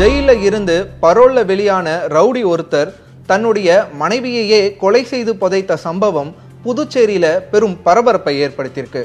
[0.00, 2.92] ஜெயில இருந்து பரோல்ல வெளியான ரவுடி ஒருத்தர்
[3.26, 6.34] தன்னுடைய மனைவியையே கொலை செய்து புதைத்த சம்பவம்
[6.64, 9.02] புதுச்சேரியில பெரும் பரபரப்பை ஏற்படுத்தியிருக்கு.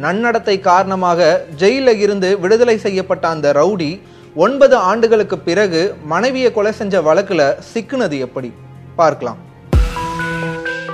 [0.00, 4.00] நன்னடத்தை காரணமாக ஜெயில இருந்து விடுதலை செய்யப்பட்ட அந்த ரவுடி
[4.34, 8.52] ஒன்பது ஆண்டுகளுக்கு பிறகு மனைவியை கொலை செஞ்ச வழக்குல சிக்குனது எப்படி?
[8.96, 9.38] பார்க்கலாம்.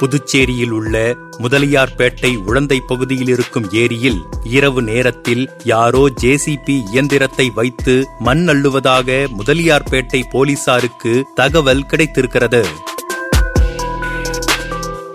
[0.00, 9.26] புதுச்சேரியில் உள்ள முதலியார்பேட்டை உழந்தை பகுதியில் இருக்கும் ஏரியில் இரவு நேரத்தில் யாரோ ஜேசிபி இயந்திரத்தை வைத்து மண் அள்ளுவதாக
[9.38, 12.62] முதலியார்பேட்டை போலீசாருக்கு தகவல் கிடைத்திருக்கிறது.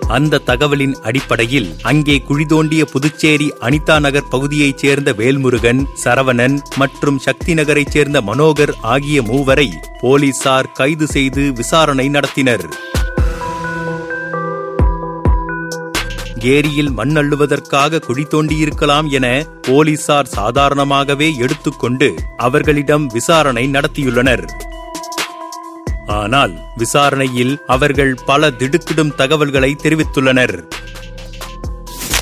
[0.07, 7.53] அந்த தகவலின் அடிப்படையில் அங்கே குழி தோண்டிய புதுச்சேரி அனிதா நகர் பகுதியைச் சேர்ந்த வேல்முருகன் சரவணன் மற்றும் சக்தி
[7.53, 9.69] நகரைச் சேர்ந்த மனோகர் ஆகிய மூவரை
[10.01, 12.65] போலீசார் கைது செய்து விசாரணை நடத்தினர்.
[16.43, 24.45] ஏரியில் மண் அள்ளுவதற்காக குழி தோண்டியிருக்கலாம் என போலீசார் சாதாரணமாகவே எடுத்துக்கொண்டு அவர்களிடம் விசாரணை நடத்தியுள்ளனர்.
[26.07, 30.63] ஆனால் விசாரணையில் அவர்கள் பல திடுக்கிடும் தகவல்களை தெரிவித்துள்ளனர்.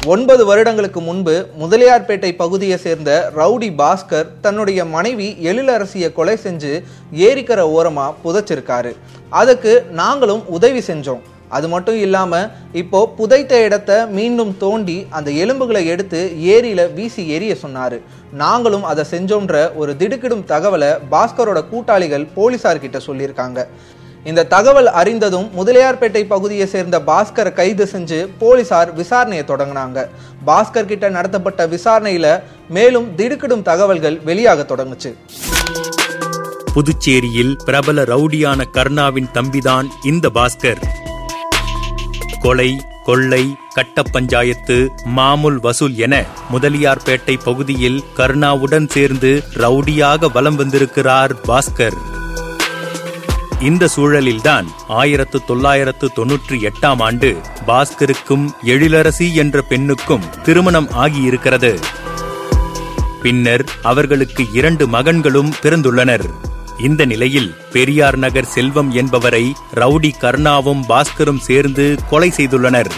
[0.05, 6.83] ஒன்பது வருடங்களுக்கு முன்பு முதலியார்பேட்டை பகுதியை சேர்ந்த ரவுடி பாஸ்கர் தன்னுடைய மனைவி எழிலரசியை கொலை செஞ்சு
[7.15, 8.95] ஏரிக்கரை ஓரமா புதைச்சிருக்காரு.
[9.29, 11.21] அதுக்கு நாங்களும் உதவி செஞ்சோம்.
[11.57, 12.49] அது மட்டும் இல்லாமல்
[12.81, 16.19] இப்போ புதைத்த இடத்த மீண்டும் தோண்டி அந்த எலும்புகளை எடுத்து
[16.55, 17.99] ஏரியில வீசி எரிய சொன்னாரு.
[18.43, 23.59] நாங்களும் அதை செஞ்சோன்ற ஒரு திடுக்கிடும் தகவலை பாஸ்கரோட கூட்டாளிகள் போலீசார்கிட்ட சொல்லியிருக்காங்க.
[24.29, 29.99] இந்த தகவல் அறிந்ததும் முதலியார்பேட்டை பகுதியை சேர்ந்த பாஸ்கரை கைது செஞ்சு போலீசார் விசாரணையை தொடங்கினாங்க.
[30.49, 32.27] பாஸ்கர் கிட்ட நடத்தப்பட்ட விசாரணையில
[32.77, 35.13] மேலும் திடுக்கிடும் தகவல்கள் வெளியாக தொடங்குச்சு.
[36.75, 40.81] புதுச்சேரியில் பிரபல ரவுடியான கர்ணாவின் தம்பிதான் இந்த பாஸ்கர்.
[42.41, 51.97] கொலை கொள்ளை கட்ட பஞ்சாயத்து மாமூல் வசூல் என முதலியார்பேட்டை பகுதியில் கருணாவுடன் சேர்ந்து ரவுடியாக வலம் வந்திருக்கிறார் பாஸ்கர்.
[53.59, 57.37] இந்த சூழலில்தான் ஆயிரத்து தொள்ளாயிரத்து தொன்னூற்றி எட்டாம் ஆண்டு
[57.67, 61.79] பாஸ்கருக்கும் எழிலரசி என்ற பெண்ணுக்கும் திருமணம் ஆகியிருக்கிறது.
[63.21, 66.25] பின்னர் அவர்களுக்கு இரண்டு மகன்களும் பிறந்துள்ளனர்.
[66.83, 72.91] இந்த நிலையில் பெரியார் நகர் செல்வம் என்பவரை ரவுடி கர்ணாவும் பாஸ்கரும் சேர்ந்து கொலை செய்துள்ளனர்.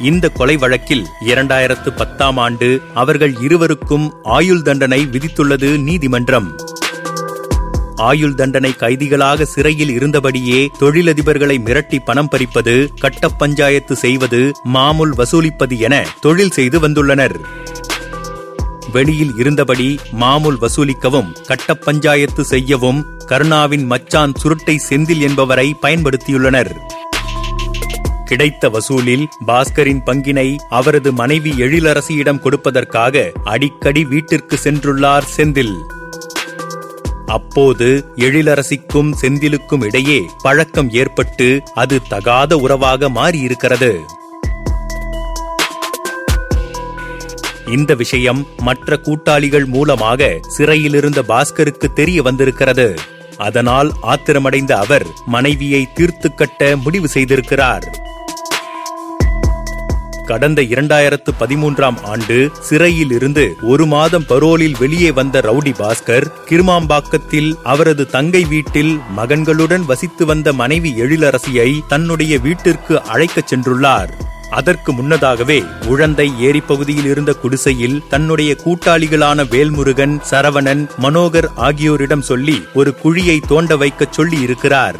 [0.00, 6.48] இந்த கொலை வழக்கில் இரண்டாயிரத்து பத்தாம் ஆண்டு அவர்கள் இருவருக்கும் ஆயுள் தண்டனை விதித்துள்ளது நீதிமன்றம்.
[7.96, 16.06] ஆயுள் தண்டனை கைதிகளாக சிறையில் இருந்தபடியே தொழிலதிபர்களை மிரட்டி பணம் பறிப்பது கட்ட பஞ்சாயத்து செய்வது மாமூல் வசூலிப்பது என
[16.20, 17.36] தொழில் செய்து வந்துள்ளனர்.
[18.94, 19.88] வெளியில் இருந்தபடி
[20.20, 26.72] மாமூல் வசூலிக்கவும் கட்ட பஞ்சாயத்து செய்யவும் கருணாவின் மச்சான் சுருட்டை செந்தில் என்பவரை பயன்படுத்தியுள்ளனர்.
[28.24, 35.76] கிடைத்த வசூலில் பாஸ்கரின் பங்கினை அவரது மனைவி எழிலரசியிடம் கொடுப்பதற்காக அடிக்கடி வீட்டிற்கு சென்றுள்ளார் செந்தில்.
[37.26, 43.92] அப்போது எழிலரசிக்கும் செந்திலுக்கும் இடையே பழக்கம் ஏற்பட்டு அது தகாத உறவாக மாறியிருக்கிறது.
[47.76, 52.88] இந்த விஷயம் மற்ற கூட்டாளிகள் மூலமாக சிறையிலிருந்த பாஸ்கருக்கு தெரிய வந்திருக்கிறது.
[53.36, 57.86] அதனால் ஆத்திரமடைந்த அவர் மனைவியை தீர்த்து கட்ட முடிவு செய்திருக்கிறார்.
[60.26, 68.06] கடந்த இரண்டாயிரத்து பதிமூன்றாம் ஆண்டு சிறையில் இருந்து ஒரு மாதம் பரோலில் வெளியே வந்த ரவுடி பாஸ்கர் கிருமாம்பாக்கத்தில் அவரது
[68.06, 74.14] தங்கை வீட்டில் மகன்களுடன் வசித்து வந்த மனைவி எழிலரசியை தன்னுடைய வீட்டிற்கு அழைக்கச் சென்றுள்ளார்.
[74.54, 82.92] அதற்கு முன்னதாகவே உழந்தை ஏரி பகுதியில் இருந்த குடிசையில் தன்னுடைய கூட்டாளிகளான வேல்முருகன் சரவணன் மனோகர் ஆகியோரிடம் சொல்லி ஒரு
[83.02, 84.98] குழியை தோண்ட வைக்கச் சொல்லி இருக்கிறார்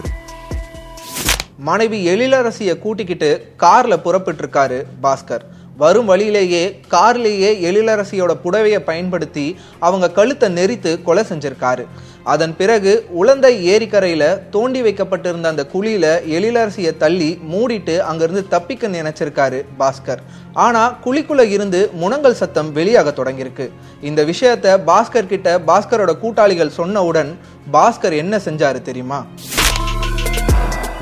[1.58, 3.28] மனைவி எழிலரசியை கூட்டிக்கிட்டு
[3.62, 5.44] கார்ல புறப்பட்டிருக்காரு பாஸ்கர்.
[5.76, 9.46] வரும் வழியிலேயே கார்லேயே எழிலரசியோட புடவையை பயன்படுத்தி
[9.78, 11.84] அவங்க கழுத்தை நெரித்து கொலை செஞ்சிருக்காரு.
[12.24, 12.92] அதன் பிறகு
[13.22, 20.22] உளந்தை ஏரிக்கரையில் தோண்டி வைக்கப்பட்டிருந்த அந்த குழியில எழிலரசியை தள்ளி மூடிட்டு அங்கிருந்து தப்பிக்க நினைச்சிருக்காரு பாஸ்கர்.
[20.52, 23.68] ஆனா குழிக்குள்ள இருந்து முனங்கல் சத்தம் வெளியாக தொடங்கியிருக்கு.
[24.00, 27.32] இந்த விஷயத்த பாஸ்கர் கிட்ட பாஸ்கரோட கூட்டாளிகள் சொன்னவுடன்
[27.72, 29.26] பாஸ்கர் என்ன செஞ்சாரு தெரியுமா?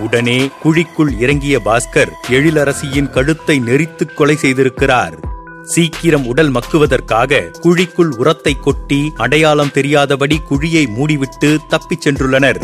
[0.02, 5.14] உடனே குழிக்குள் இறங்கிய பாஸ்கர் எழிலரசியின் கழுத்தை நெறித்து கொலை செய்திருக்கிறார்.
[5.62, 12.62] சீக்கிரம் உடல் மக்குவதற்காக குழிக்குள் உரத்தை கொட்டி அடையாளம் தெரியாதபடி குழியை மூடிவிட்டு தப்பிச் சென்றுள்ளனர்.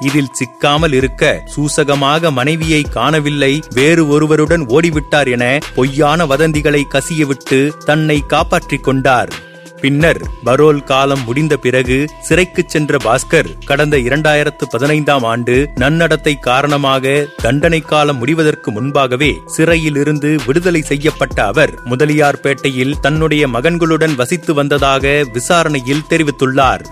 [0.00, 8.84] இதில் சிக்காமல் இருக்க சூசகமாக மனைவியை காணவில்லை வேறு ஒருவருடன் ஓடிவிட்டார் என பொய்யான வதந்திகளை கசியவிட்டு தன்னை காப்பாற்றிக்
[8.84, 9.43] கொண்டார்.
[9.84, 11.96] பின்னர் பரோல் காலம் முடிந்த பிறகு
[12.26, 20.30] சிறைக்கு சென்ற பாஸ்கர் கடந்த இரண்டாயிரத்து பதினைந்தாம் ஆண்டு நன்னடத்தை காரணமாக தண்டனை காலம் முடிவதற்கு முன்பாகவே சிறையில் இருந்து
[20.46, 26.84] விடுதலை செய்யப்பட்ட அவர் முதலியார்பேட்டையில் தன்னுடைய மகன்களுடன் வசித்து வந்ததாக விசாரணையில் தெரிவித்துள்ளார்.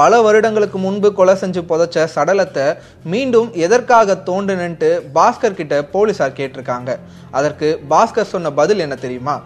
[0.00, 2.64] பல வருடங்களுக்கு முன்பு கொலை செஞ்சு புதைச்ச சடலத்தை
[3.12, 6.90] மீண்டும் எதற்காக தோண்டுனன்ட்டு பாஸ்கர் கிட்ட போலீசார் கேட்டிருக்காங்க.
[7.38, 9.36] அதற்கு பாஸ்கர் சொன்ன பதில் என்ன தெரியுமா?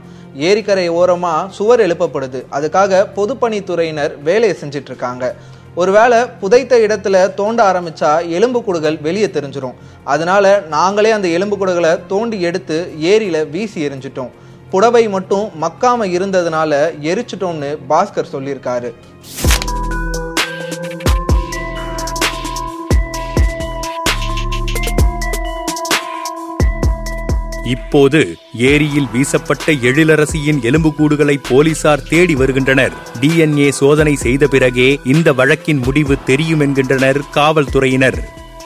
[0.47, 2.41] ஏரிக்கரை ஓரமாக சுவர் எழுப்பப்படுது.
[2.57, 5.25] அதுக்காக பொதுப்பணித்துறையினர் வேலையை செஞ்சிட்டு இருக்காங்க
[5.81, 9.77] ஒருவேளை புதைத்த இடத்துல தோண்ட ஆரம்பிச்சா எலும்புக்கூடுகள் வெளியே தெரிஞ்சிடும்
[10.13, 10.45] அதனால
[10.75, 12.77] நாங்களே அந்த எலும்புக்கூடுகளை தோண்டி எடுத்து
[13.13, 14.33] ஏரியில வீசி எரிஞ்சிட்டோம்
[14.73, 16.73] புடவை மட்டும் மக்காம இருந்ததுனால
[17.11, 18.91] எரிச்சிட்டோம்னு பாஸ்கர் சொல்லியிருக்காரு.
[27.75, 28.21] இப்போது
[28.71, 32.95] ஏரியில் வீசப்பட்ட எழிலரசியின் எலும்புக்கூடுகளை போலீசார் தேடி வருகின்றனர்.
[33.21, 38.21] டிஎன்ஏ சோதனை செய்த பிறகே இந்த வழக்கின் முடிவு தெரியும் என்கின்றனர் காவல்துறையினர்.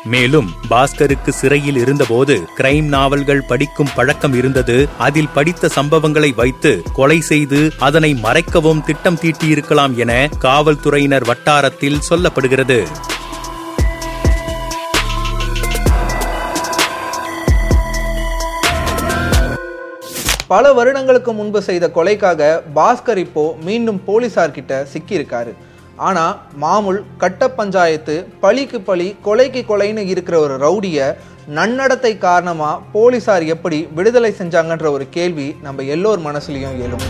[0.04, 4.76] மேலும் பாஸ்கருக்கு சிறையில் இருந்தபோது கிரைம் நாவல்கள் படிக்கும் பழக்கம் இருந்தது.
[4.98, 12.80] அதில் படித்த சம்பவங்களை வைத்து கொலை செய்து அதனை மறைக்கவும் திட்டம் தீட்டியிருக்கலாம் என காவல்துறையினர் வட்டாரத்தில் சொல்லப்படுகிறது.
[20.52, 22.40] பல வருடங்களுக்கு முன்பு செய்த கொலைக்காக
[22.78, 25.52] பாஸ்கர் இப்போ மீண்டும் போலீசார்கிட்ட சிக்கியிருக்காரு.
[26.08, 26.24] ஆனா
[26.62, 28.14] மாமூல் கட்ட பஞ்சாயத்து
[28.44, 30.98] பழிக்கு பழி கொலைக்கு கொலைன்னு இருக்கிற ஒரு ரவுடிய
[31.58, 37.06] நன்னடத்தை காரணமா போலீசார் எப்படி விடுதலை செஞ்சாங்கன்ற ஒரு கேள்வி நம்ம எல்லோர் மனசுலயும் எழும்.